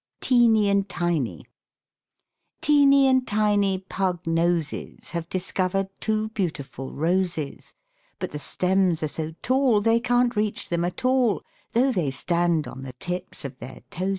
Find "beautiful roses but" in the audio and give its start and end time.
6.29-8.31